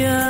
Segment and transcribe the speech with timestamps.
[0.00, 0.29] Yeah.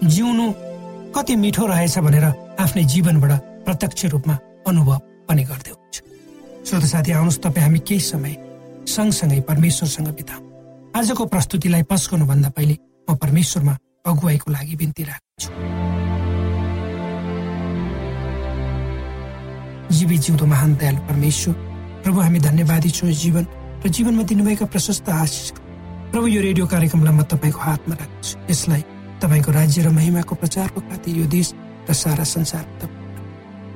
[0.00, 0.46] जिउनु
[1.14, 2.24] कति मिठो रहेछ भनेर
[2.60, 3.32] आफ्नै जीवनबाट
[3.64, 4.34] प्रत्यक्ष रूपमा
[4.66, 4.98] अनुभव
[5.28, 5.96] पनि गर्दै हुन्छ।
[6.68, 8.34] श्रोत साथी आउनुहोस् तपाईँ हामी केही समय
[8.88, 10.42] सँगसँगै परमेश्वरसँग बिताउँ।
[10.96, 12.76] आजको प्रस्तुतिलाई पस्कनुभन्दा पहिले
[13.10, 13.74] म परमेश्वरमा
[14.06, 15.48] अगुवाईको लागि बिन्ती राख्छु
[19.90, 21.54] जीवी जिउँदो महान दयालु परमेश्वर
[22.04, 23.44] प्रभु हामी धन्यवादी छौँ जीवन
[23.84, 25.50] र जीवनमा दिनुभएका प्रशस्त आशिष।
[26.12, 28.82] प्रभु यो रेडियो कार्यक्रमलाई म तपाईँको हातमा राख्छु यसलाई
[29.20, 31.52] तपाईँको राज्य र महिमाको प्रचारको खातिर यो देश
[31.90, 32.64] र सारा संसार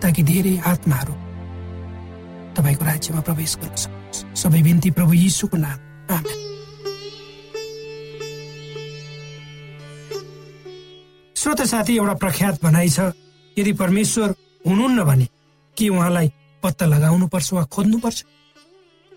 [0.03, 1.15] ताकि धेरै आत्माहरू
[2.57, 5.79] तपाईँको राज्यमा प्रवेश गर्न सकोस्। सबै बिन्ती प्रभु यीशुको नाम।
[6.15, 6.39] आमेन।
[11.37, 13.13] श्रोत साथी एउटा प्रख्यात भनाइ छ।
[13.59, 14.35] यदि परमेश्वर
[14.67, 15.27] हुनुहुन्न भने
[15.77, 16.29] के उहाँलाई
[16.63, 18.25] पत्ता लगाउनु पर्छ वा खोज्नु पर्छ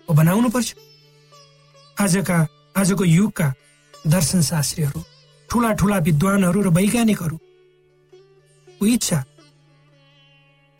[0.08, 0.68] वा बनाउनु पर्छ
[2.00, 2.38] आजका
[2.76, 3.48] आजको युगका
[4.06, 5.00] दर्शन शास्त्रीहरू
[5.50, 7.36] ठुला ठुला विद्वानहरू र वैज्ञानिकहरू।
[8.86, 9.18] इच्छा?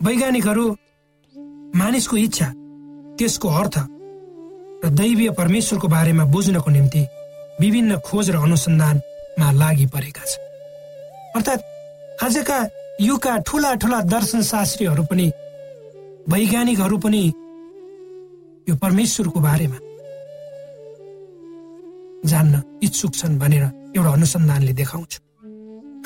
[0.01, 0.65] वैज्ञानिकहरू
[1.75, 2.49] मानिसको इच्छा
[3.19, 3.77] त्यसको अर्थ
[4.85, 7.03] र दैवीय परमेश्वरको बारेमा बुझ्नको निम्ति
[7.61, 10.47] विभिन्न खोज र अनुसन्धानमा लागि परेका छन्।
[11.37, 11.63] अर्थात्
[12.25, 12.59] आजका
[13.01, 15.27] युगका ठुला ठुला दर्शन शास्त्रीहरू पनि
[16.29, 17.23] वैज्ञानिकहरू पनि
[18.69, 19.79] यो परमेश्वरको बारेमा
[22.25, 23.65] जान्न इच्छुक छन् भनेर
[23.97, 25.13] एउटा अनुसन्धानले देखाउँछ।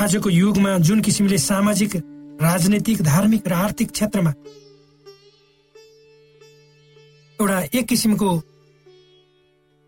[0.01, 1.97] आजको युगमा जुन किसिमले सामाजिक
[2.43, 4.33] राजनैतिक धार्मिक र आर्थिक क्षेत्रमा
[7.39, 8.29] एउटा एक किसिमको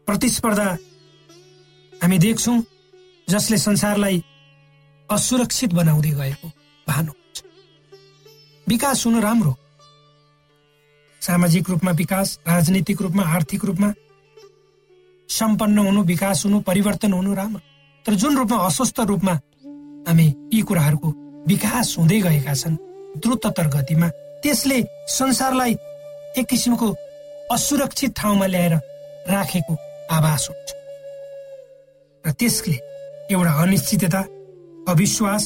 [0.08, 0.68] प्रतिस्पर्धा
[2.02, 2.62] हामी देख्छौँ
[3.28, 4.22] जसले संसारलाई
[5.08, 6.48] असुरक्षित बनाउँदै गएको
[6.86, 7.10] भान
[8.66, 9.56] विकास हुनु राम्रो।
[11.22, 13.92] सामाजिक रूपमा विकास राजनीतिक रूपमा आर्थिक रूपमा
[15.28, 17.73] सम्पन्न हुनु विकास हुनु परिवर्तन हुनु राम्रो।
[18.06, 19.32] तर जुन रूपमा अस्वस्थ रूपमा
[20.08, 21.08] हामी यी कुराहरूको
[21.48, 22.76] विकास हुँदै गएका छन्
[23.22, 24.08] द्रुततर गतिमा
[24.42, 25.72] त्यसले संसारलाई
[26.38, 26.88] एक किसिमको
[27.52, 28.74] असुरक्षित ठाउँमा ल्याएर
[29.30, 29.74] राखेको
[30.10, 30.70] आभास हुन्छ।
[32.24, 32.76] र त्यसले
[33.32, 34.20] एउटा अनिश्चितता
[34.92, 35.44] अविश्वास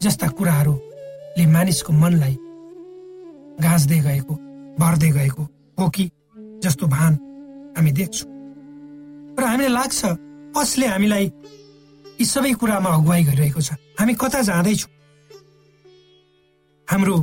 [0.00, 2.36] जस्ता कुराहरूले मानिसको मनलाई
[3.64, 4.34] गाँच्दै गएको
[4.78, 5.42] भर्दै गएको
[5.78, 6.04] हो कि
[6.62, 7.12] जस्तो भान
[7.76, 8.28] हामी देख्छौँ।
[9.38, 10.00] र हामीलाई लाग्छ
[10.58, 11.24] कसले हामीलाई
[12.18, 13.78] यी सबै कुरामा अगुवाई गरिरहेको छ?
[13.94, 14.90] हामी कता जाँदैछौँ?
[16.88, 17.16] हाम्रो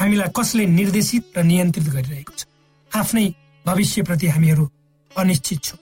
[0.00, 2.44] हामीलाई कसले निर्देशित र नियन्त्रित गरिरहेको छ?
[2.92, 3.26] आफ्नै
[3.64, 4.64] भविष्यप्रति हामीहरू
[5.16, 5.80] अनिश्चित छौँ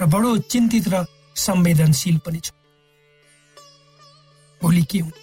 [0.00, 2.58] र बडो चिन्तित र संवेदनशील पनि छौँ।
[4.62, 5.18] भोलि के हुन्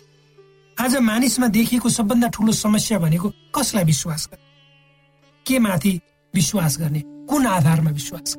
[0.80, 4.48] आज मानिसमा देखिएको सबभन्दा ठुलो समस्या भनेको कसलाई विश्वास गर्ने?
[5.46, 5.94] के माथि
[6.34, 7.02] विश्वास गर्ने?
[7.28, 8.36] कुन आधारमा विश्वास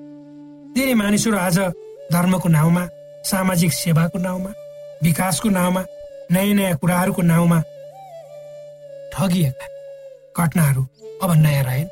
[0.75, 1.59] धेरै मानिसहरू आज
[2.13, 2.83] धर्मको नाउँमा
[3.25, 4.51] सामाजिक सेवाको नाउँमा
[5.03, 5.83] विकासको नाउँमा
[6.33, 7.59] नयाँ नयाँ कुराहरूको नाउँमा
[9.13, 9.67] ठगिएका
[10.37, 10.83] घटनाहरू
[11.23, 11.89] अब नयाँ रहेन।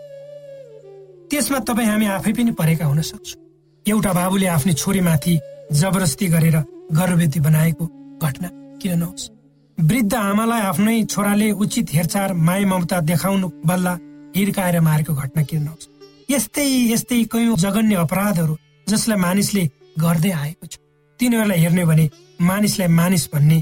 [1.30, 3.40] त्यसमा तपाईँ हामी आफै पनि परेका हुन सक्छौँ।
[3.84, 5.34] एउटा बाबुले आफ्नो छोरीमाथि
[5.72, 6.56] जबरजस्ती गरेर
[6.92, 7.84] गर्भवती बनाएको
[8.22, 8.48] घटना
[8.80, 9.30] किन नहोस्?
[9.78, 13.94] वृद्ध आमालाई आफ्नै छोराले उचित हेरचाह माया ममता देखाउनु बल्ला
[14.36, 15.88] हिर्काएर मारेको घटना किन नहोस्?
[16.30, 18.56] यस्तै यस्तै कयौँ जघन्य अपराधहरू
[18.88, 19.64] जसलाई मानिसले
[19.96, 20.78] गर्दै आएको छ।
[21.20, 22.04] तिनीहरूलाई हेर्ने भने
[22.40, 23.58] मानिसलाई मानिस भन्ने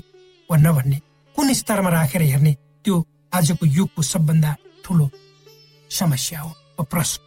[0.51, 0.99] वा नभन्ने
[1.37, 2.53] कुन स्तरमा राखेर हेर्ने
[2.85, 2.95] त्यो
[3.33, 4.51] आजको युगको सबभन्दा
[4.85, 5.11] ठुलो
[5.91, 7.19] समस्या हो प्रश्न।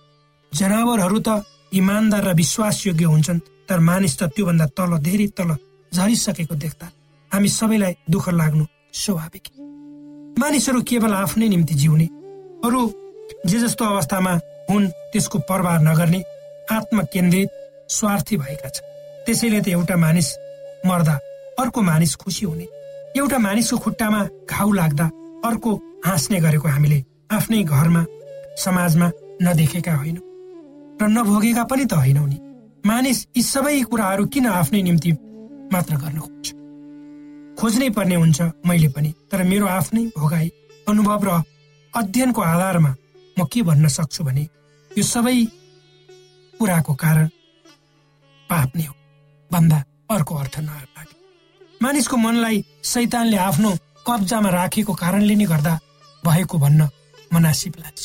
[0.51, 1.29] जनावरहरू त
[1.73, 5.49] इमान्दार र विश्वासयोग्य हुन्छन् तर मानिस त त्योभन्दा तल धेरै तल
[5.91, 6.85] झरिसकेको देख्दा
[7.31, 9.45] हामी सबैलाई दुःख लाग्नु स्वाभाविक।
[10.39, 12.07] मानिसहरू केवल आफ्नै निम्ति जिउने
[12.65, 12.81] अरू
[13.49, 14.33] जे जस्तो अवस्थामा
[14.69, 16.19] हुन् त्यसको प्रभाव नगर्ने
[16.71, 17.49] आत्मकेन्द्रित
[17.89, 18.92] स्वार्थी भएका छन्।
[19.25, 20.27] त्यसैले त एउटा मानिस
[20.85, 21.15] मर्दा
[21.59, 22.67] अर्को मानिस खुसी हुने।
[23.17, 25.05] एउटा मानिसको खुट्टामा घाउ लाग्दा
[25.45, 25.71] अर्को
[26.05, 28.03] हाँस्ने गरेको हामीले आफ्नै घरमा
[28.63, 29.07] समाजमा
[29.41, 30.25] नदेखेका होइनौँ।
[31.01, 32.37] र नभोगेका पनि त होइनौ नि।
[32.85, 35.11] मानिस यी सबै कुराहरू किन आफ्नै निम्ति
[35.73, 36.47] मात्र गर्न खोज्छ?
[37.59, 40.47] खोज्नै पर्ने हुन्छ मैले पनि तर मेरो आफ्नै भोगाई
[40.87, 41.29] अनुभव र
[41.93, 42.91] अध्ययनको आधारमा
[43.37, 44.43] म के भन्न सक्छु भने
[44.91, 45.37] यो सबै
[46.59, 47.27] कुराको कारण
[48.49, 48.93] पाप नै हो।
[49.53, 49.79] भन्दा
[50.11, 51.11] अर्को अर्थ नलागे
[51.81, 53.71] मानिसको मनलाई सैतानले आफ्नो
[54.07, 55.73] कब्जामा राखेको कारणले नै गर्दा
[56.23, 56.81] भएको भन्न
[57.33, 58.03] मनासिब लाग्छ।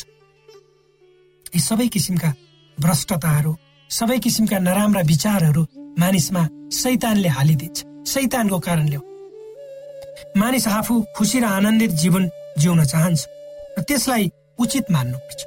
[1.54, 2.30] यी सबै किसिमका
[2.78, 3.52] भ्रष्टताहरू
[3.90, 5.62] सबै किसिमका नराम्रा विचारहरू
[5.98, 6.42] मानिसमा
[6.80, 7.78] सैतानले हालिदिन्छ।
[8.12, 9.04] सैतानको कारणले हो।
[10.36, 12.24] मानिस आफू खुसी र आनन्दित जीवन
[12.58, 13.20] जिउन चाहन्छ
[13.78, 15.40] र त्यसलाई उचित मान्नुपर्छ।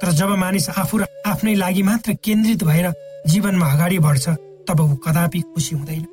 [0.00, 2.86] तर जब मानिस आफू र आफ्नै लागि मात्र केन्द्रित भएर
[3.26, 4.26] जीवनमा अगाडि बढ्छ
[4.68, 6.06] तब ऊ कदापि खुसी हुँदैन।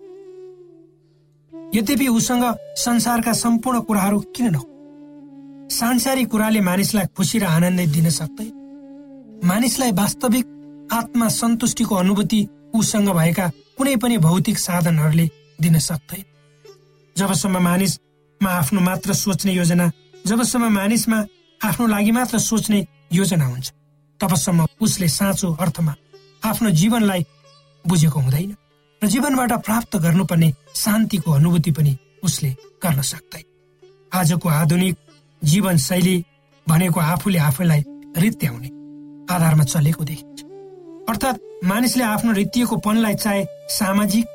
[1.76, 2.44] यद्यपि उसँग
[2.78, 4.68] संसारका सम्पूर्ण कुराहरू किन नहो
[5.70, 8.52] सांसारिक कुराले मानिसलाई खुसी र आनन्द दिन सक्दैन।
[9.44, 10.46] मानिसलाई वास्तविक
[10.94, 13.48] आत्मा सन्तुष्टिको अनुभूति उसँग भएका
[13.78, 15.30] कुनै पनि भौतिक साधनहरूले
[15.62, 16.24] दिन सक्दैन।
[17.16, 19.92] जबसम्म मानिसमा आफ्नो मात्र सोच्ने योजना
[20.28, 21.18] जबसम्म मानिसमा
[21.62, 23.72] आफ्नो लागि मात्र सोच्ने योजना हुन्छ
[24.20, 25.94] तबसम्म उसले साँचो अर्थमा
[26.46, 27.26] आफ्नो जीवनलाई
[27.88, 28.56] बुझेको हुँदैन
[29.02, 32.50] र जीवनबाट प्राप्त गर्नुपर्ने शान्तिको अनुभूति पनि उसले
[32.84, 33.44] गर्न सक्दैन।
[34.14, 34.96] आजको आधुनिक
[35.42, 36.16] जीवन शैली
[36.68, 37.84] भनेको आफूले आफैलाई
[38.18, 38.70] रित्याउने
[39.34, 40.44] आधारमा चलेको देखिन्छ।
[41.10, 44.26] अर्थात् मानिसले आफ्नो रित्तिएको पनलाई चाहे सामाजिक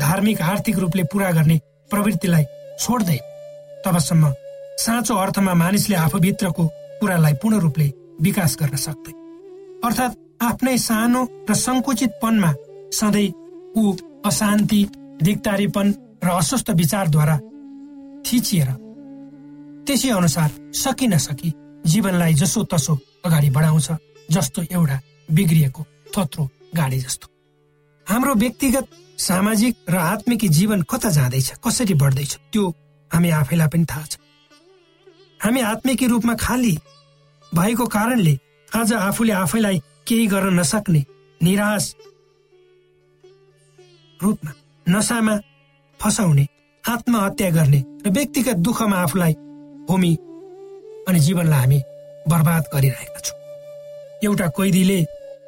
[0.00, 2.44] धार्मिक आर्थिक रूपले पूरा गर्ने प्रवृत्तिलाई
[2.80, 3.18] छोड्दै
[3.84, 4.32] तबसम्म
[4.78, 6.66] साँचो अर्थमा मानिसले आफूभित्रको
[7.00, 7.92] कुरालाई पूर्ण रूपले
[8.22, 9.12] विकास गर्न सक्दै
[9.84, 12.52] अर्थात् आफ्नै सानो र सङ्कुचित पनमा
[12.94, 13.28] सधैँ
[13.76, 13.92] ऊ
[14.26, 14.86] अशान्ति
[15.22, 17.36] दिगदारीपन र अस्वस्थ विचारद्वारा
[18.26, 18.70] थिचिएर
[19.86, 21.52] त्यसै अनुसार सकि नसकी
[21.86, 23.88] जीवनलाई जसो तसो अगाडि बढाउँछ
[24.30, 25.82] जस्तो एउटा बिग्रिएको
[26.16, 27.26] थत्रो गाडी जस्तो।
[28.06, 28.86] हाम्रो व्यक्तिगत
[29.18, 32.68] सामाजिक र आत्मिक जीवन कता जाँदैछ कसरी बढ्दैछ त्यो
[33.10, 34.18] हामी आफैलाई पनि थाहा छ।
[35.40, 36.74] हामी आत्मिकी रूपमा खाली
[37.52, 41.04] भएको कारणले आज आफूले आफैलाई केही गर्न नसक्ने
[41.40, 41.94] निराश
[44.24, 44.52] रूपमा
[44.86, 45.34] नसामा
[46.00, 46.46] फसाउने
[46.84, 49.34] आत्महत्या गर्ने र व्यक्तिगत दुःखमा आफूलाई
[49.90, 50.12] होमी
[51.08, 51.78] अनि जीवनलाई हामी
[52.30, 53.38] बर्बाद गरिरहेका छौँ।
[54.24, 54.98] एउटा कैदीले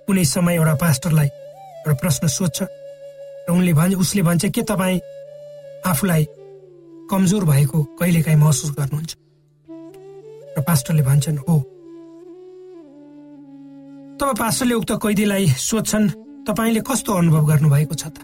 [0.07, 2.59] कुनै समय एउटा पास्टरलाई एउटा प्रश्न सोध्छ
[3.49, 5.01] र उनले भन्छ उसले भन्छ के तपाईँ
[5.87, 6.25] आफूलाई
[7.11, 9.13] कमजोर भएको कहिलेकाहीँ महसुस गर्नुहुन्छ?
[10.57, 11.57] र पास्टरले भन्छन् हो।
[14.19, 16.09] तब पास्टरले उक्त कैदीलाई सोध्छन्
[16.49, 18.17] तपाईँले कस्तो अनुभव गर्नुभएको छ त?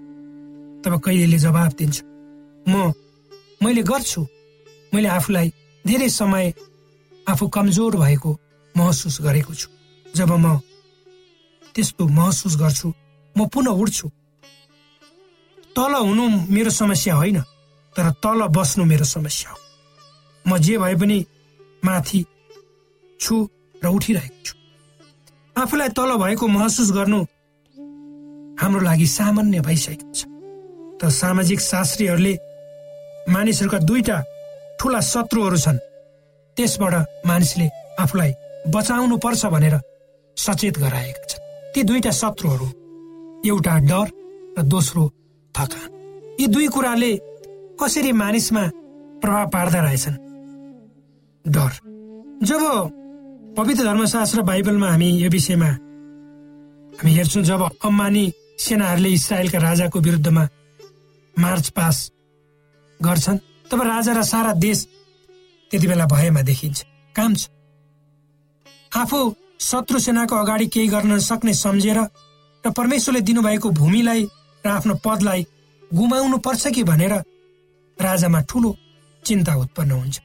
[0.82, 2.02] तब कैदीले जवाब दिन्छ।
[2.68, 2.92] म
[3.62, 4.22] मैले गर्छु।
[4.94, 5.48] मैले आफूलाई
[5.84, 6.52] धेरै समय
[7.26, 8.30] आफू कमजोर भएको
[8.74, 9.68] महसुस गरेको छु।
[10.06, 10.58] जब म
[11.74, 12.88] त्यस्तो महसुस गर्छु
[13.36, 14.08] म पुनः उठ्छु।
[15.76, 17.40] तल हुनु मेरो समस्या होइन
[17.96, 19.58] तर तल बस्नु मेरो समस्या हो।
[20.44, 21.18] म जे भए पनि
[21.82, 22.24] माथि
[23.20, 23.34] छु
[23.82, 24.54] र उठिरहेको छु।
[25.56, 27.20] आफूलाई तल भएको महसुस गर्नु
[28.60, 30.31] हाम्रो लागि सामान्य भइसकेको छ।
[31.02, 32.34] तर सामाजिक शास्त्रीहरूले
[33.28, 34.18] मानिसहरूका दुईटा
[34.78, 35.78] ठुला शत्रुहरू छन्।
[36.56, 36.94] त्यसबाट
[37.26, 37.66] मानिसले
[37.98, 38.32] आफूलाई
[38.70, 39.74] बचाउनु पर्छ भनेर
[40.36, 41.42] सचेत गराएका छन्।
[41.74, 42.66] ती दुईटा शत्रुहरू
[43.42, 44.06] एउटा डर
[44.58, 45.02] र दोस्रो
[45.54, 45.90] थकान।
[46.40, 47.12] यी दुई कुराले
[47.80, 48.64] कसरी मानिसमा
[49.22, 50.16] प्रभाव पार्दा रहेछन्?
[51.44, 51.72] डर।
[52.46, 52.62] जब
[53.58, 55.70] पवित्र धर्मशास्त्र बाइबलमा हामी यो विषयमा
[56.94, 58.24] हामी हेर्छौँ जब अम्मानी
[58.58, 60.44] सेनाहरूले इसरायलका राजाको विरुद्धमा
[61.36, 62.10] मार्च पास
[63.00, 63.38] गर्छन्।
[63.70, 64.86] तब राजा र सारा देश
[65.70, 66.84] त्यति बेला भएमा देखिन्छ।
[67.16, 67.48] काम छ।
[68.92, 69.18] आफू
[69.60, 71.98] शत्रु सेनाको अगाडि केही गर्न सक्ने सम्झेर
[72.64, 74.22] र परमेश्वरले दिनुभएको भूमिलाई
[74.64, 75.46] र आफ्नो पदलाई
[75.90, 77.12] गुमाउनु पर्छ कि भनेर
[77.98, 78.76] राजामा ठुलो
[79.22, 80.20] चिन्ता उत्पन्न हुन्छ।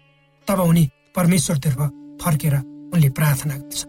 [0.48, 1.80] तब उनी परमेश्वरतर्फ
[2.22, 2.56] फर्केर
[2.94, 3.86] उनले प्रार्थना गर्छ।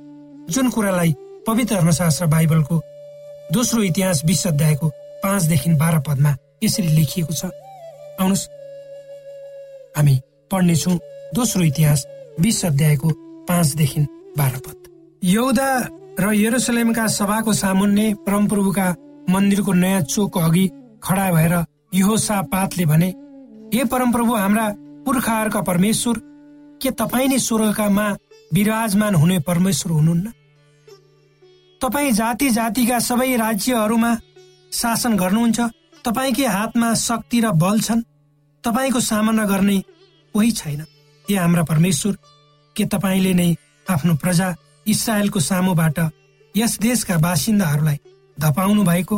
[0.54, 1.14] जुन कुरालाई
[1.46, 2.76] पवित्र धर्मशास्त्र बाइबलको
[3.52, 4.88] दोस्रो इतिहास अध्यायको
[5.22, 7.44] पाँचदेखि बाह्र पदमा यसरी लेखिएको छ।
[8.20, 8.48] आउनुहोस्।
[9.96, 10.98] हामी पढ्नेछौँ
[11.34, 12.06] दोस्रो इतिहास
[12.40, 13.08] विश्व अध्यायको
[13.48, 14.00] पाँचदेखि
[14.38, 14.76] बाह्र पद।
[15.24, 15.70] यौदा
[16.20, 18.94] र यरुसलेमका सभाको सामुन्ने परमप्रभुका
[19.30, 20.66] मन्दिरको नयाँ चोकको अघि
[21.02, 21.54] खडा भएर
[21.94, 22.16] यो
[22.52, 23.08] पातले भने
[23.74, 24.66] हे परमप्रभु हाम्रा
[25.04, 26.18] पुर्खाहरूका परमेश्वर
[26.82, 28.06] के तपाईँ नै स्वर्गकामा
[28.54, 30.32] विराजमान हुने परमेश्वर हुनुहुन्न?
[31.80, 34.14] तपाईँ जाति जातिका सबै राज्यहरूमा
[34.72, 35.60] शासन गर्नुहुन्छ?
[36.08, 38.02] तपाईँकै हातमा शक्ति र बल छन्।
[38.64, 39.78] तपाईँको सामना गर्ने
[40.34, 40.84] कोही छैन।
[41.30, 42.16] ए हाम्रा परमेश्वर?
[42.76, 43.54] के तपाईँले नै
[43.90, 44.48] आफ्नो प्रजा
[44.86, 45.98] इसरायलको सामुबाट
[46.56, 47.98] यस देशका बासिन्दाहरूलाई
[48.40, 49.16] धपाउनु भएको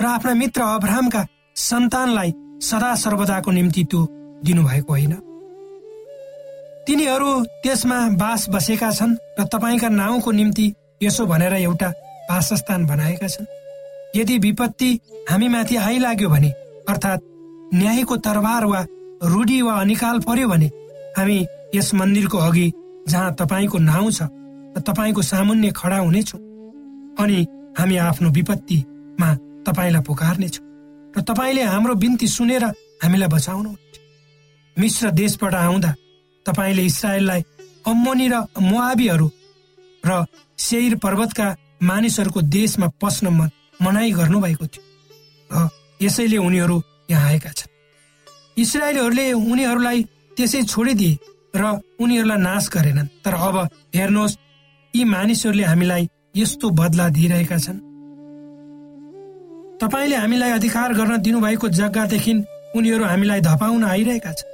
[0.00, 1.22] र आफ्ना मित्र अब्राहमका
[1.56, 4.00] सन्तानलाई सदा सर्वदाको निम्ति त्यो
[4.44, 5.14] दिनुभएको होइन?
[6.86, 7.30] तिनीहरू
[7.62, 10.66] त्यसमा बास बसेका छन् र तपाईँका नाउँको निम्ति
[11.02, 11.88] यसो भनेर एउटा
[12.30, 13.46] वासस्थान बनाएका छन्।
[14.16, 14.90] यदि विपत्ति
[15.30, 16.50] हामीमाथि आइलाग्यो भने
[16.88, 17.22] अर्थात्
[17.74, 18.80] न्यायको तरबार वा
[19.24, 20.66] रूढी वा अनिकाल पर्यो भने
[21.16, 21.38] हामी
[21.74, 22.72] यस मन्दिरको अघि
[23.08, 24.28] जहाँ तपाईँको नाउँ छ
[24.76, 26.40] र तपाईँको सामुन्य खडा हुनेछौँ।
[27.20, 27.38] अनि
[27.78, 29.30] हामी आफ्नो विपत्तिमा
[29.66, 30.64] तपाईँलाई पुकार्नेछौँ
[31.14, 32.64] र तपाईँले हाम्रो बिन्ती सुनेर
[33.02, 33.70] हामीलाई बचाउनु
[34.76, 35.94] मिश्र देशबाट आउँदा
[36.46, 37.42] तपाईँले इसरायललाई
[37.86, 39.28] अम्मोनी र मुआबीहरू
[40.04, 40.24] र
[40.58, 41.46] शेर पर्वतका
[41.82, 43.50] मानिसहरूको देशमा पस्न
[43.82, 44.82] मनाइ गर्नुभएको थियो।
[45.50, 45.68] र
[46.02, 46.76] यसैले उनीहरू
[47.10, 47.70] यहाँ आएका छन्।
[48.56, 50.02] इसरायलीहरूले उनीहरूलाई
[50.36, 51.18] त्यसै छोडिदिए
[51.56, 51.64] र
[52.00, 53.56] उनीहरूलाई नाश गरेनन्। तर अब
[53.94, 54.38] हेर्नुहोस्
[54.94, 57.78] यी मानिसहरूले हामीलाई यस्तो बदला दिइरहेका छन्।
[59.80, 62.32] तपाईँले हामीलाई अधिकार गर्न दिनुभएको जग्गादेखि
[62.76, 64.50] उनीहरू हामीलाई धपाउन आइरहेका छन्।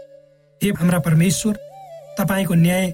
[0.61, 1.55] हे हाम्रा परमेश्वर
[2.19, 2.87] तपाईँको न्याय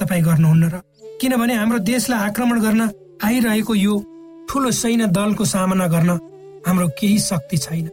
[0.00, 0.80] तपाईँ गर्नुहुन्न र
[1.20, 2.82] किनभने हाम्रो देशलाई आक्रमण गर्न
[3.24, 3.94] आइरहेको यो
[4.48, 6.10] ठुलो सैन्य दलको सामना गर्न
[6.66, 7.86] हाम्रो केही शक्ति छैन।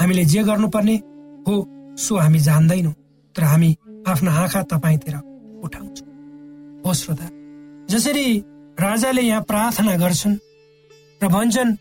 [0.00, 0.96] हामीले जे गर्नुपर्ने
[1.46, 1.54] हो
[1.98, 2.92] सो हामी जान्दैनौँ
[3.34, 3.70] तर हामी
[4.08, 5.14] आफ्ना आँखा तपाईँतिर
[5.64, 6.08] उठाउँछौँ।
[6.86, 7.28] हो श्रोता
[7.90, 8.26] जसरी
[8.80, 10.36] राजाले यहाँ प्रार्थना गर्छन्
[11.22, 11.76] र भन्छन्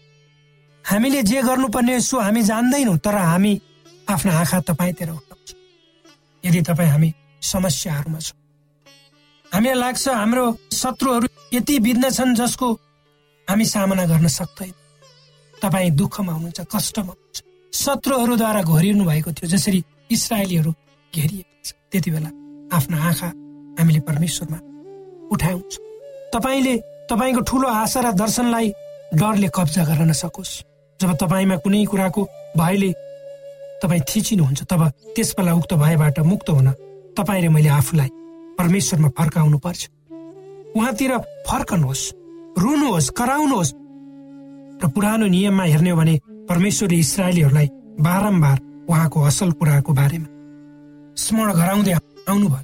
[0.85, 3.59] हामीले जे गर्नुपर्ने सो हामी जान्दैनौँ तर हामी
[4.09, 5.59] आफ्ना आँखा तपाईँतिर उठाउँछौँ।
[6.43, 8.37] यदि तपाईँ हामी समस्याहरूमा छौँ
[9.51, 12.67] हामीलाई लाग्छ हाम्रो शत्रुहरू यति बित्न छन् जसको
[13.47, 14.73] हामी सामना गर्न सक्दैन।
[15.61, 17.37] तपाईँ दुःखमा हुनुहुन्छ कष्टमा हुनुहुन्छ।
[17.73, 19.79] शत्रुहरूद्वारा घोरिनु भएको थियो जसरी
[20.11, 20.71] इसरायलीहरू
[21.13, 22.29] घेरिएको छ। त्यति बेला
[22.75, 23.29] आफ्ना आँखा
[23.77, 24.59] हामीले परमेश्वरमा
[25.31, 25.71] उठाउँछ।
[26.33, 26.75] तपाईँले
[27.09, 28.67] तपाईँको ठुलो आशा र दर्शनलाई
[29.13, 30.53] डरले कब्जा गर्न नसकोस्।
[30.99, 32.21] जब तपाईँमा कुनै कुराको
[32.57, 32.91] भयले
[33.81, 34.81] तपाईँ थिचिनुहुन्छ तब
[35.15, 36.67] त्यस बेला उक्त भयबाट मुक्त हुन
[37.13, 38.09] तपाईँ र मैले आफूलाई
[38.57, 39.81] परमेश्वरमा फर्काउनु पर्छ
[40.75, 41.11] उहाँतिर
[41.47, 42.24] फर्कनुहोस्।
[42.57, 43.71] रुनुहोस् कराउनुहोस्।
[44.81, 46.15] र पुरानो नियममा हेर्ने हो भने
[46.49, 47.67] परमेश्वरले इसरायलीहरूलाई
[47.99, 48.57] बारम्बार
[48.89, 50.29] उहाँको असल कुराको बारेमा
[51.17, 51.93] स्मरण गराउँदै
[52.29, 52.63] आउनुभयो।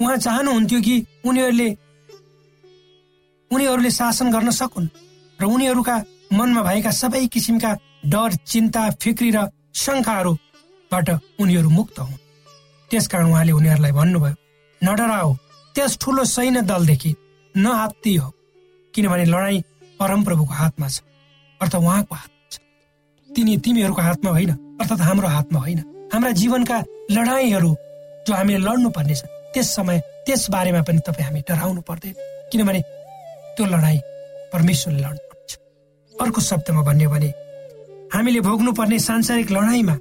[0.00, 0.94] उहाँ चाहनुहुन्थ्यो कि
[1.26, 1.68] उनीहरूले
[3.50, 4.88] उनीहरूले शासन गर्न सकुन्
[5.38, 5.96] र उनीहरूका
[6.32, 7.70] मनमा भएका सबै किसिमका
[8.06, 9.38] डर चिन्ता फिक्री र
[9.74, 11.08] शङ्काहरूबाट
[11.40, 12.20] उनीहरू मुक्त हुन्।
[12.90, 14.34] त्यसकारण उहाँले उनीहरूलाई भन्नुभयो
[14.82, 15.30] नडराओ
[15.74, 17.14] त्यस ठुलो सैन्य दलदेखि
[17.54, 18.28] नआत्ती हो
[18.94, 19.60] किनभने लडाईँ
[20.00, 21.00] परमप्रभुको हातमा छ
[21.60, 22.58] अर्थात् उहाँको हातमा छ।
[23.28, 24.50] तिनी तिमीहरूको हातमा होइन
[24.80, 25.78] अर्थात् हाम्रो हातमा होइन।
[26.12, 26.78] हाम्रा जीवनका
[27.10, 27.70] लडाईँहरू
[28.26, 29.22] जो हामीले लड्नु पर्नेछ
[29.54, 32.14] त्यस समय त्यस बारेमा पनि तपाईँ हामी डराउनु पर्दैन।
[32.52, 32.80] किनभने
[33.56, 34.00] त्यो लडाईँ
[34.52, 35.50] परमेश्वरले लड्नुपर्छ
[36.12, 37.30] अर्को शब्दमा भन्यो भने
[38.14, 39.96] हामीले भोग्नु पर्ने सांसारिक लडाईँमा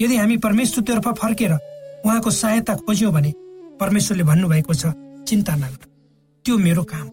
[0.00, 1.52] यदि हामी परमेश्वरतर्फ फर्केर
[2.04, 3.32] उहाँको सहायता खोज्यौँ भने
[3.80, 4.92] परमेश्वरले भन्नुभएको छ
[5.28, 5.82] चिन्ता नगर।
[6.44, 7.06] त्यो मेरो काम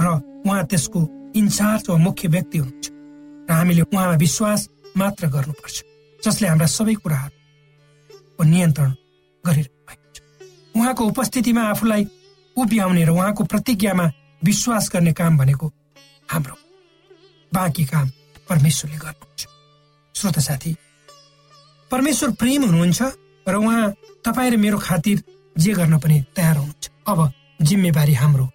[0.00, 0.08] र
[0.46, 1.00] उहाँ त्यसको
[1.36, 2.86] इन्चार्ज वा मुख्य व्यक्ति हुनुहुन्छ।
[3.48, 5.76] र हामीले उहाँमा विश्वास मात्र गर्नुपर्छ
[6.24, 8.90] जसले हाम्रा सबै कुराहरूको नियन्त्रण
[9.44, 10.18] गरिरहनु भएको छ
[10.76, 12.02] उहाँको उपस्थितिमा आफूलाई
[12.56, 14.06] उभ्याउने र उहाँको प्रतिज्ञामा
[14.42, 15.66] विश्वास गर्ने काम भनेको
[16.28, 16.56] हाम्रो
[17.52, 18.06] बाँकी काम
[18.48, 19.46] परमेश्वरले गर्नुहुन्छ।
[20.14, 20.76] श्रोत साथी
[21.90, 23.00] परमेश्वर प्रेम हुनुहुन्छ
[23.46, 23.90] र उहाँ
[24.24, 25.22] तपाईँ र मेरो खातिर
[25.56, 27.18] जे गर्न पनि तयार हुनुहुन्छ। अब
[27.62, 28.46] जिम्मेवारी हाम्रो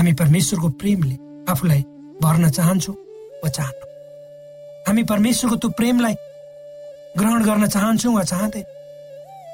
[0.00, 1.16] हामी परमेश्वरको प्रेमले
[1.52, 1.82] आफूलाई
[2.22, 2.94] भर्न चाहन्छौँ
[3.44, 3.86] वा चाहन्नु।
[4.88, 6.14] हामी परमेश्वरको त्यो प्रेमलाई
[7.18, 8.64] ग्रहण गर्न चाहन्छौँ वा चाहँदैन।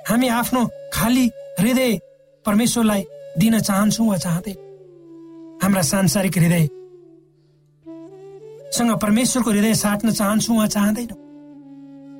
[0.08, 0.62] हामी आफ्नो
[0.94, 1.26] खाली
[1.58, 1.98] हृदय
[2.46, 3.02] परमेश्वरलाई
[3.38, 4.58] दिन चाहन्छौँ वा चाहँदैन।
[5.62, 6.64] हाम्रा सांसारिक हृदय
[8.78, 11.18] सँग परमेश्वरको हृदय साट्न चाहन्छौँ वा चाहँदैनौँ।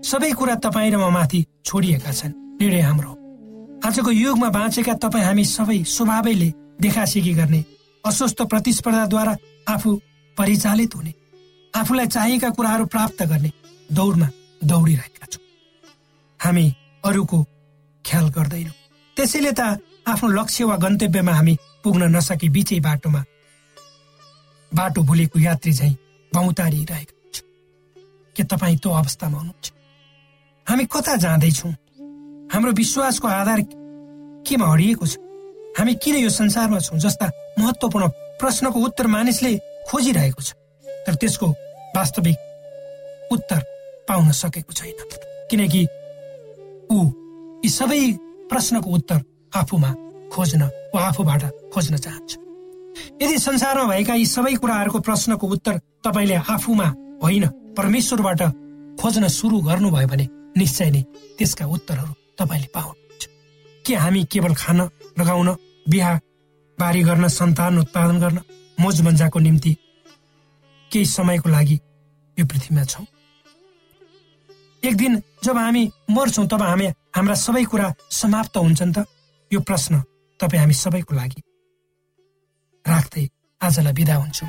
[0.03, 3.12] सबै कुरा तपाईँ र म माथि छोडिएका छन्। निर्णय हाम्रो
[3.87, 6.51] आजको युगमा बाँचेका तपाईँ हामी सबै स्वभावैले
[6.83, 7.65] देखासेखी गर्ने
[8.07, 9.37] अस्वस्थ प्रतिस्पर्धाद्वारा
[9.69, 9.95] आफू
[10.37, 11.12] परिचालित हुने
[11.75, 13.51] आफूलाई चाहिएका कुराहरू प्राप्त गर्ने
[13.90, 14.29] दौडमा
[14.64, 15.42] दौडिरहेका छौँ।
[16.40, 16.66] हामी
[17.05, 17.42] अरूको
[18.05, 18.77] ख्याल गर्दैनौँ।
[19.16, 19.61] त्यसैले त
[20.07, 23.23] आफ्नो लक्ष्य वा गन्तव्यमा हामी पुग्न नसके बिचै बाटोमा
[24.73, 25.90] बाटो भुलेको यात्री झै
[26.33, 27.37] बहुतारिरहेको हुन्छ।
[28.37, 29.66] के तपाईँ त्यो अवस्थामा हुनुहुन्छ?
[30.66, 31.73] हामी कता जाँदैछौँ?
[32.53, 33.61] हाम्रो विश्वासको आधार
[34.47, 35.26] केमा हरिएको छ?
[35.77, 37.27] हामी किन यो संसारमा छौँ जस्ता
[37.59, 38.09] महत्वपूर्ण
[38.41, 39.53] प्रश्नको उत्तर मानिसले
[39.89, 40.53] खोजिरहेको छ?
[41.05, 41.47] तर त्यसको
[41.97, 42.37] वास्तविक
[43.33, 43.61] उत्तर
[44.09, 44.97] पाउन सकेको छैन।
[45.51, 45.83] किनकि
[46.89, 46.99] ऊ
[47.65, 48.01] यी सबै
[48.49, 49.21] प्रश्नको उत्तर
[49.53, 49.91] आफूमा
[50.33, 50.62] खोज्न
[50.95, 51.43] वा आफूबाट
[51.75, 52.33] खोज्न चाहन्छ।
[53.21, 56.89] यदि संसारमा भएका यी सबै कुराहरूको प्रश्नको उत्तर तपाईँले आफूमा
[57.23, 57.45] होइन
[57.77, 58.41] परमेश्वरबाट
[58.97, 61.03] खोज्न सुरु गर्नुभयो भने निश्चय नै
[61.37, 63.23] त्यसका उत्तरहरू तपाईँले पाउनुहुन्छ।
[63.85, 64.81] के हामी केवल खान
[65.21, 65.49] लगाउन
[65.88, 66.12] बिहा
[66.79, 68.40] बारी गर्न सन्तान उत्पादन गर्न
[68.81, 69.72] मोज मजाको निम्ति
[70.90, 71.81] केही समयको लागि
[72.37, 73.07] यो पृथ्वीमा छौँ।
[74.83, 79.07] एक दिन जब हामी मर्छौँ तब हामी हाम्रा सबै कुरा समाप्त हुन्छन् त?
[79.51, 80.03] यो प्रश्न
[80.40, 81.40] तपाईँ हामी सबैको लागि
[82.85, 83.25] राख्दै
[83.61, 84.46] आजलाई बिदा हुन्छु।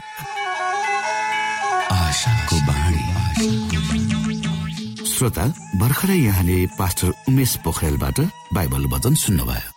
[5.07, 5.45] श्रोता
[5.79, 8.19] भर्खरै यहाँले पास्टर उमेश पोखरेलबाट
[8.53, 9.76] बाइबल वचन सुन्नुभयो।